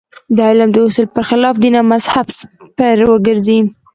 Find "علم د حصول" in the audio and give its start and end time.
0.49-1.07